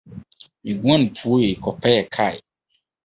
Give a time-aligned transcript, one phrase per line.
[0.63, 2.37] Miguan puee kɔpɛɛ kai